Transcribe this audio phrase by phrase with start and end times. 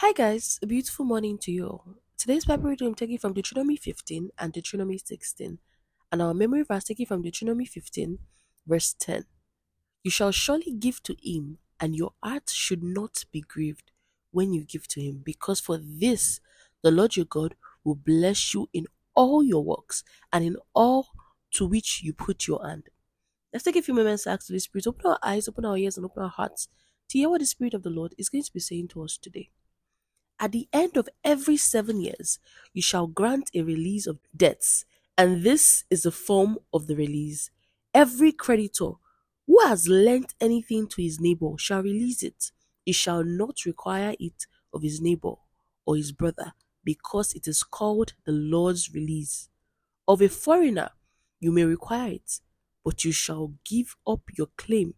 [0.00, 1.94] Hi guys, a beautiful morning to you all.
[2.18, 5.58] Today's Bible reading I'm taking from Deuteronomy 15 and Deuteronomy 16,
[6.12, 8.18] and our memory verse taken from Deuteronomy 15,
[8.66, 9.24] verse 10.
[10.02, 13.90] You shall surely give to him, and your heart should not be grieved
[14.32, 16.40] when you give to him, because for this
[16.82, 18.84] the Lord your God will bless you in
[19.14, 21.06] all your works and in all
[21.52, 22.90] to which you put your hand.
[23.50, 25.96] Let's take a few moments to ask the Spirit, open our eyes, open our ears,
[25.96, 26.68] and open our hearts
[27.08, 29.16] to hear what the Spirit of the Lord is going to be saying to us
[29.16, 29.48] today.
[30.38, 32.38] At the end of every seven years,
[32.74, 34.84] you shall grant a release of debts,
[35.16, 37.50] and this is the form of the release.
[37.94, 38.92] Every creditor
[39.46, 42.52] who has lent anything to his neighbor shall release it.
[42.84, 45.34] He shall not require it of his neighbor
[45.86, 46.52] or his brother,
[46.84, 49.48] because it is called the Lord's release.
[50.06, 50.90] Of a foreigner,
[51.40, 52.40] you may require it,
[52.84, 54.94] but you shall give up your claim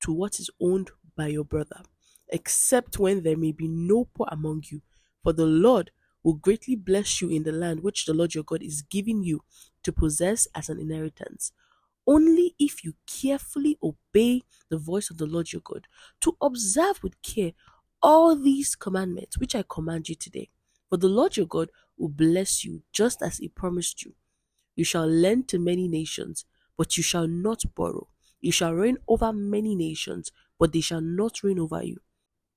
[0.00, 1.82] to what is owned by your brother
[2.28, 4.82] except when there may be no poor among you.
[5.22, 5.90] For the Lord
[6.22, 9.42] will greatly bless you in the land which the Lord your God is giving you
[9.82, 11.52] to possess as an inheritance.
[12.06, 15.86] Only if you carefully obey the voice of the Lord your God,
[16.20, 17.52] to observe with care
[18.02, 20.50] all these commandments which I command you today.
[20.88, 24.14] For the Lord your God will bless you just as he promised you.
[24.76, 26.44] You shall lend to many nations,
[26.76, 28.08] but you shall not borrow.
[28.40, 31.98] You shall reign over many nations, but they shall not reign over you.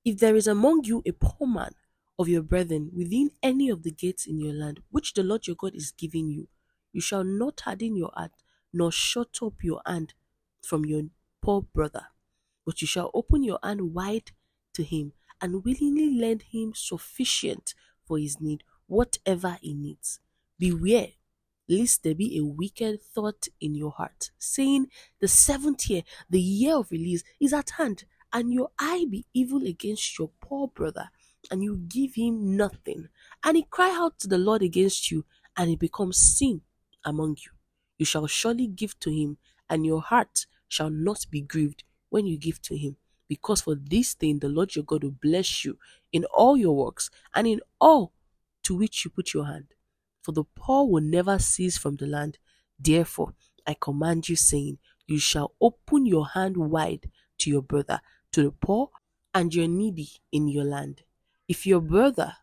[0.04, 1.74] If there is among you a poor man
[2.18, 5.56] of your brethren within any of the gates in your land, which the Lord your
[5.56, 6.48] God is giving you,
[6.92, 8.32] you shall not harden your heart,
[8.72, 10.14] nor shut up your hand
[10.62, 11.02] from your
[11.42, 12.06] poor brother,
[12.64, 14.32] but you shall open your hand wide
[14.74, 20.20] to him and willingly lend him sufficient for his need, whatever he needs.
[20.58, 21.08] Beware
[21.68, 24.88] lest there be a wicked thought in your heart, saying,
[25.20, 29.64] The seventh year, the year of release, is at hand, and your eye be evil
[29.66, 31.10] against your poor brother,
[31.50, 33.08] and you give him nothing,
[33.42, 35.24] and he cry out to the Lord against you,
[35.56, 36.60] and it becomes sin
[37.04, 37.52] among you.
[37.98, 42.38] You shall surely give to him, and your heart shall not be grieved when you
[42.38, 42.96] give to him.
[43.28, 45.78] Because for this thing the Lord your God will bless you
[46.12, 48.12] in all your works and in all
[48.64, 49.74] to which you put your hand.
[50.22, 52.38] For the poor will never cease from the land.
[52.78, 53.34] Therefore,
[53.66, 58.00] I command you, saying, You shall open your hand wide to your brother,
[58.32, 58.90] to the poor
[59.34, 61.02] and your needy in your land.
[61.48, 62.34] If your brother,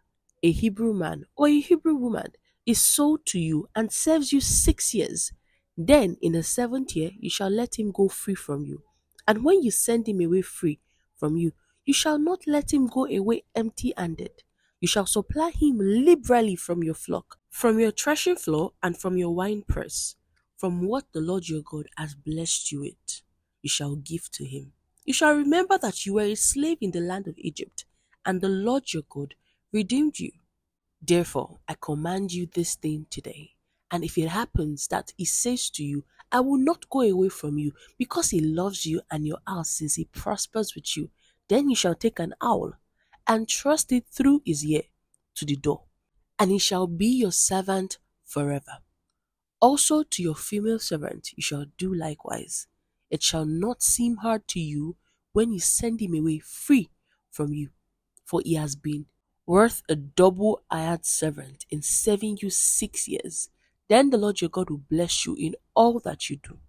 [0.44, 2.34] a Hebrew man or a Hebrew woman,
[2.66, 5.32] is sold to you and serves you six years,
[5.78, 8.84] then in the seventh year you shall let him go free from you.
[9.28, 10.80] And when you send him away free
[11.16, 11.54] from you,
[11.86, 14.44] you shall not let him go away empty handed.
[14.82, 19.34] You shall supply him liberally from your flock, from your threshing floor, and from your
[19.34, 20.16] winepress.
[20.58, 23.22] From what the Lord your God has blessed you with,
[23.62, 24.74] you shall give to him.
[25.08, 27.86] You shall remember that you were a slave in the land of Egypt,
[28.26, 29.36] and the Lord your God
[29.72, 30.32] redeemed you.
[31.02, 33.52] Therefore, I command you this thing today.
[33.90, 37.58] And if it happens that he says to you, I will not go away from
[37.58, 41.10] you, because he loves you and your house, since he prospers with you,
[41.48, 42.74] then you shall take an awl
[43.26, 44.82] and thrust it through his ear
[45.36, 45.84] to the door,
[46.38, 48.80] and he shall be your servant forever.
[49.62, 52.68] Also to your female servant you shall do likewise.
[53.10, 54.98] It shall not seem hard to you
[55.34, 56.90] when you send him away free
[57.32, 57.70] from you,
[58.26, 59.06] for he has been
[59.46, 63.50] worth a double hired servant in serving you six years.
[63.88, 66.60] Then the Lord your God will bless you in all that you do.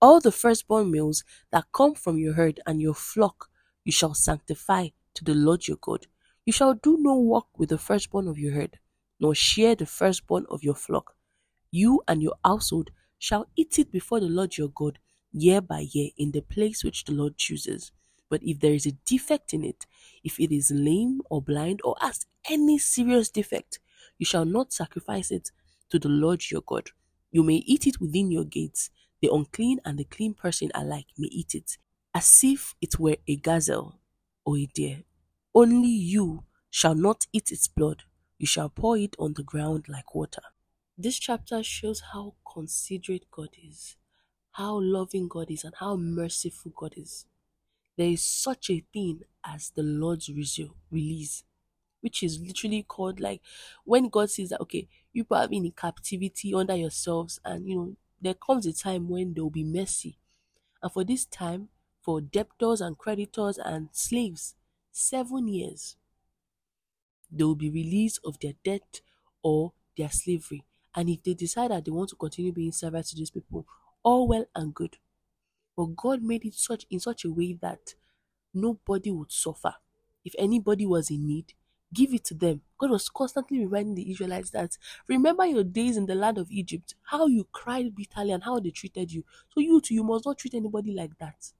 [0.00, 3.48] All the firstborn males that come from your herd and your flock
[3.84, 6.06] you shall sanctify to the Lord your God.
[6.44, 8.78] You shall do no work with the firstborn of your herd,
[9.20, 11.14] nor share the firstborn of your flock.
[11.70, 14.98] You and your household shall eat it before the Lord your God
[15.34, 17.92] year by year in the place which the Lord chooses.
[18.30, 19.84] But if there is a defect in it,
[20.22, 23.80] if it is lame or blind or has any serious defect,
[24.18, 25.50] you shall not sacrifice it
[25.90, 26.90] to the Lord your God.
[27.30, 28.90] You may eat it within your gates.
[29.20, 31.78] The unclean and the clean person alike may eat it,
[32.14, 33.98] as if it were a gazelle
[34.44, 35.02] or a deer.
[35.54, 38.04] Only you shall not eat its blood.
[38.38, 40.42] You shall pour it on the ground like water.
[40.96, 43.96] This chapter shows how considerate God is
[44.54, 47.26] how loving God is and how merciful God is.
[47.96, 50.30] There is such a thing as the Lord's
[50.90, 51.44] release,
[52.00, 53.40] which is literally called like
[53.84, 57.96] when God says that, okay, you have been in captivity under yourselves, and you know,
[58.20, 60.18] there comes a time when there will be mercy.
[60.82, 61.68] And for this time,
[62.00, 64.54] for debtors and creditors and slaves,
[64.92, 65.96] seven years,
[67.30, 69.00] they will be released of their debt
[69.42, 70.64] or their slavery.
[70.94, 73.66] And if they decide that they want to continue being servants to these people,
[74.04, 74.98] all well and good.
[75.76, 77.94] But God made it such in such a way that
[78.52, 79.74] nobody would suffer.
[80.24, 81.54] If anybody was in need,
[81.92, 82.62] give it to them.
[82.78, 84.78] God was constantly reminding the Israelites that
[85.08, 88.70] remember your days in the land of Egypt, how you cried bitterly and how they
[88.70, 89.24] treated you.
[89.50, 91.52] So you too, you must not treat anybody like that.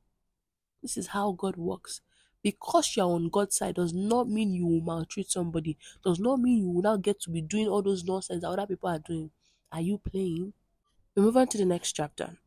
[0.82, 2.00] This is how God works.
[2.42, 6.58] Because you're on God's side does not mean you will maltreat somebody, does not mean
[6.58, 9.30] you will now get to be doing all those nonsense that other people are doing.
[9.72, 10.52] Are you playing?
[11.16, 12.38] We move on to the next chapter.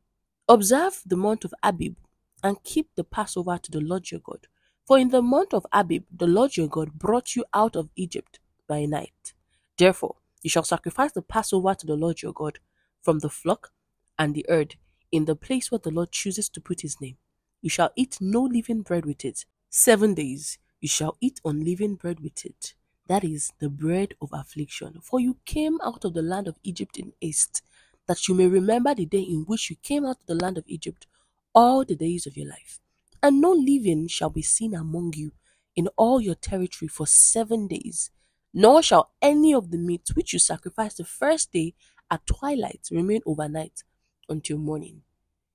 [0.50, 1.96] Observe the month of Abib
[2.44, 4.48] and keep the Passover to the Lord your God.
[4.86, 8.40] For in the month of Abib, the Lord your God brought you out of Egypt
[8.68, 9.34] by night.
[9.78, 12.60] Therefore, you shall sacrifice the Passover to the Lord your God
[13.02, 13.72] from the flock
[14.20, 14.76] and the herd
[15.12, 17.18] in the place where the Lord chooses to put his name.
[17.62, 19.46] You shall eat no leavened bread with it.
[19.70, 22.74] Seven days you shall eat unleavened bread with it.
[23.08, 25.00] That is the bread of affliction.
[25.02, 27.62] For you came out of the land of Egypt in haste,
[28.08, 30.64] that you may remember the day in which you came out of the land of
[30.68, 31.06] Egypt
[31.54, 32.80] all the days of your life.
[33.22, 35.32] And no leaven shall be seen among you
[35.76, 38.12] in all your territory for seven days,
[38.54, 41.74] nor shall any of the meat which you sacrifice the first day
[42.10, 43.84] at twilight remain overnight
[44.30, 45.02] until morning.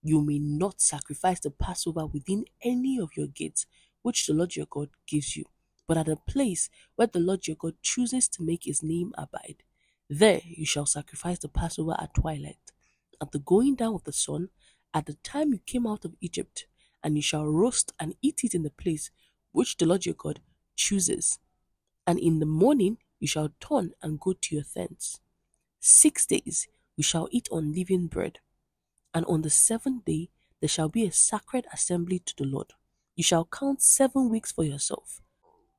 [0.02, 3.66] You may not sacrifice the Passover within any of your gates,
[4.02, 5.44] which the Lord your God gives you,
[5.86, 9.62] but at a place where the Lord your God chooses to make his name abide.
[10.14, 12.70] There you shall sacrifice the Passover at twilight,
[13.22, 14.50] at the going down of the sun,
[14.92, 16.66] at the time you came out of Egypt,
[17.02, 19.10] and you shall roast and eat it in the place
[19.52, 20.40] which the Lord your God
[20.76, 21.38] chooses.
[22.06, 25.18] And in the morning you shall turn and go to your tents.
[25.80, 28.40] Six days you shall eat unleavened bread,
[29.14, 30.28] and on the seventh day
[30.60, 32.74] there shall be a sacred assembly to the Lord.
[33.16, 35.21] You shall count seven weeks for yourself.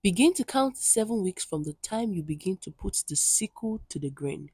[0.04, 3.98] Begin to count seven weeks from the time you begin to put the sickle to
[3.98, 4.50] the grain.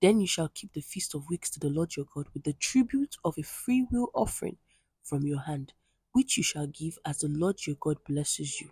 [0.00, 2.54] Then you shall keep the feast of weeks to the Lord your God with the
[2.54, 4.56] tribute of a freewill offering
[5.02, 5.74] from your hand,
[6.12, 8.70] which you shall give as the Lord your God blesses you.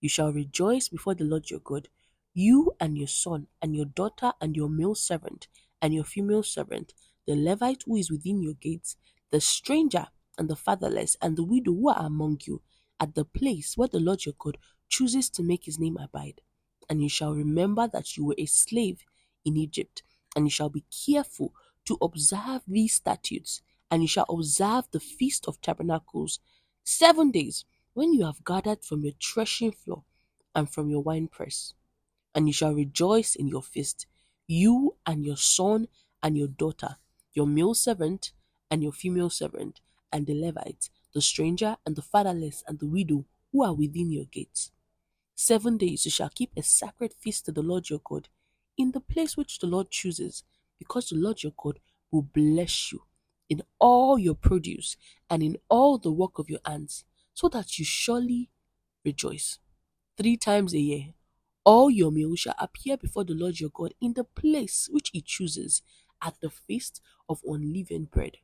[0.00, 1.88] You shall rejoice before the Lord your God,
[2.32, 5.48] you and your son, and your daughter, and your male servant,
[5.82, 6.94] and your female servant,
[7.26, 8.96] the Levite who is within your gates,
[9.30, 10.06] the stranger,
[10.38, 12.62] and the fatherless, and the widow who are among you,
[12.98, 14.56] at the place where the Lord your God
[14.88, 16.40] chooses to make his name abide.
[16.88, 19.04] And you shall remember that you were a slave
[19.44, 20.02] in Egypt
[20.34, 21.52] and you shall be careful
[21.86, 26.38] to observe these statutes, and you shall observe the feast of tabernacles
[26.84, 27.64] seven days
[27.94, 30.04] when you have gathered from your threshing floor
[30.54, 31.74] and from your winepress.
[32.34, 34.06] And you shall rejoice in your feast,
[34.46, 35.88] you and your son
[36.22, 36.96] and your daughter,
[37.32, 38.32] your male servant
[38.70, 39.80] and your female servant,
[40.12, 44.26] and the Levite, the stranger and the fatherless and the widow who are within your
[44.26, 44.70] gates.
[45.40, 48.28] Seven days you shall keep a sacred feast to the Lord your God
[48.76, 50.42] in the place which the Lord chooses,
[50.80, 51.78] because the Lord your God
[52.10, 53.02] will bless you
[53.48, 54.96] in all your produce
[55.30, 57.04] and in all the work of your hands,
[57.34, 58.50] so that you surely
[59.04, 59.60] rejoice.
[60.16, 61.14] Three times a year,
[61.64, 65.20] all your meals shall appear before the Lord your God in the place which he
[65.20, 65.82] chooses,
[66.20, 68.38] at the feast of unleavened bread,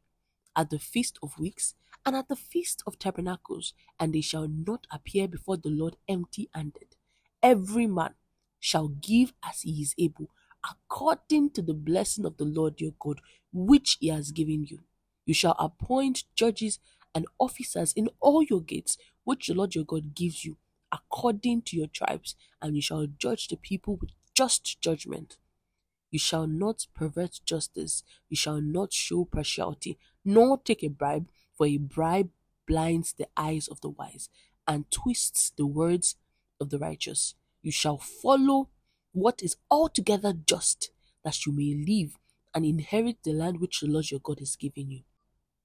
[0.55, 1.75] at the feast of weeks,
[2.06, 6.49] and at the feast of tabernacles, and they shall not appear before the Lord empty
[6.55, 6.97] handed.
[7.43, 8.15] Every man
[8.61, 10.31] shall give as he is able,
[10.69, 13.21] according to the blessing of the Lord your God,
[13.53, 14.81] which he has given you.
[15.27, 16.79] You shall appoint judges
[17.15, 20.59] and officers in all your gates, which the Lord your God gives you,
[20.93, 25.37] according to your tribes, and you shall judge the people with just judgment.
[26.11, 31.66] You shall not pervert justice, you shall not show partiality, nor take a bribe, for
[31.66, 32.30] a bribe
[32.66, 34.28] blinds the eyes of the wise
[34.66, 36.16] and twists the words
[36.61, 37.34] of the righteous.
[37.62, 38.70] You shall follow
[39.12, 40.90] what is altogether just,
[41.25, 42.18] that you may live
[42.54, 45.02] and inherit the land which the Lord your God is giving you.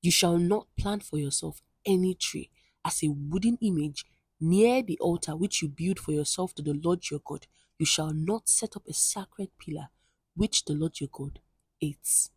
[0.01, 2.50] You shall not plant for yourself any tree
[2.86, 4.05] as a wooden image
[4.39, 7.48] near the altar which you build for yourself to the Lord your God.
[7.77, 9.89] You shall not set up a sacred pillar
[10.36, 11.39] which the Lord your God
[11.79, 12.31] hates.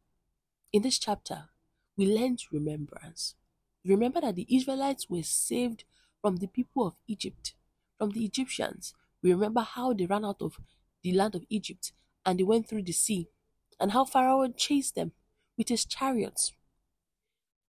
[0.73, 1.49] In this chapter,
[1.97, 3.35] we learn remembrance.
[3.85, 5.85] Remember that the Israelites were saved
[6.21, 7.55] from the people of Egypt,
[7.99, 10.59] from the Egyptians, we remember how they ran out of
[11.03, 11.93] the land of Egypt
[12.25, 13.29] and they went through the sea,
[13.81, 15.13] and how Pharaoh chased them
[15.57, 16.53] with his chariots.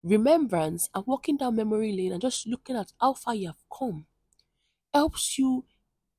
[0.03, 4.05] Remembrance and walking down memory lane and just looking at how far you have come
[4.93, 5.65] helps you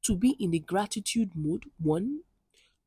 [0.03, 1.65] to be in the gratitude mood.
[1.79, 2.21] One,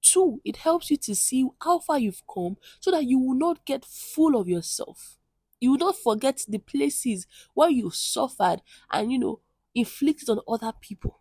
[0.01, 3.65] two, it helps you to see how far you've come so that you will not
[3.65, 5.17] get full of yourself.
[5.63, 9.39] You will not forget the places where you suffered and you know
[9.74, 11.17] inflicted on other people.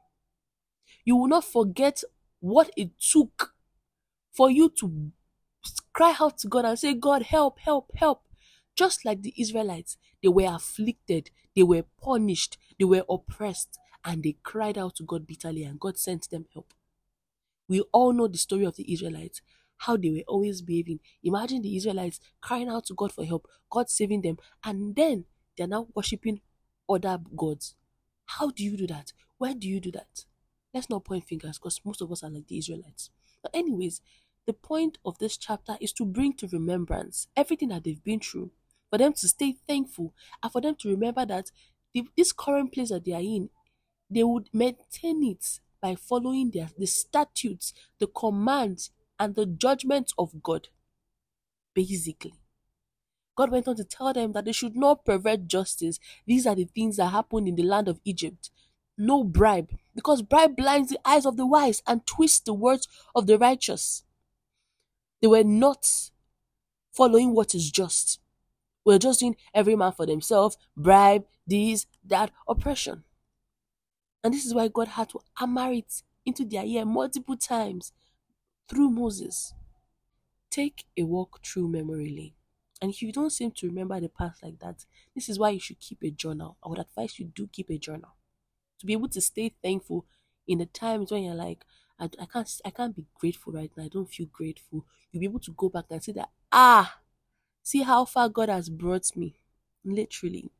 [1.04, 2.02] You will not forget
[2.40, 3.54] what it took
[4.32, 5.12] for you to
[5.92, 8.24] cry out to God and say, God, help, help, help.
[8.74, 14.38] Just like the Israelites, they were afflicted, they were punished, they were oppressed, and they
[14.42, 16.74] cried out to God bitterly, and God sent them help.
[17.68, 19.40] We all know the story of the Israelites,
[19.82, 21.00] how they were always behaving.
[21.24, 25.24] Imagine the Israelites crying out to God for help, God saving them, and then
[25.56, 26.40] they're now worshiping
[26.88, 27.74] other gods.
[28.26, 29.12] How do you do that?
[29.38, 30.24] Why do you do that?
[30.72, 33.10] Let's not point fingers because most of us are like the Israelites.
[33.42, 34.00] But, anyways,
[34.46, 38.52] the point of this chapter is to bring to remembrance everything that they've been through,
[38.88, 41.50] for them to stay thankful, and for them to remember that
[41.92, 43.50] the, this current place that they are in,
[44.08, 48.90] they would maintain it by following their, the statutes, the commands,
[49.22, 50.66] and the judgment of God.
[51.74, 52.34] Basically.
[53.36, 56.00] God went on to tell them that they should not pervert justice.
[56.26, 58.50] These are the things that happened in the land of Egypt.
[58.98, 63.26] No bribe, because bribe blinds the eyes of the wise and twists the words of
[63.28, 64.02] the righteous.
[65.20, 65.88] They were not
[66.90, 68.18] following what is just.
[68.84, 73.04] We're just doing every man for themselves, bribe, this, that, oppression.
[74.24, 77.92] And this is why God had to hammer it into their ear multiple times
[78.72, 79.54] through Moses.
[80.50, 82.32] Take a walk through memory lane.
[82.80, 85.60] And if you don't seem to remember the past like that, this is why you
[85.60, 86.56] should keep a journal.
[86.64, 88.16] I would advise you do keep a journal
[88.80, 90.06] to be able to stay thankful
[90.48, 91.64] in the times when you're like,
[92.00, 93.84] I, I can't I can't be grateful right now.
[93.84, 94.86] I don't feel grateful.
[95.10, 96.98] You'll be able to go back and say that ah,
[97.62, 99.40] see how far God has brought me,
[99.84, 100.50] literally.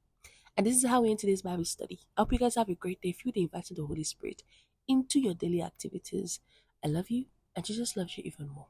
[0.57, 2.01] And this is how we end today's Bible study.
[2.17, 3.13] I hope you guys have a great day.
[3.13, 4.43] Feel the inviting the Holy Spirit
[4.89, 6.41] into your daily activities.
[6.85, 8.67] I love you, and Jesus loves you even more.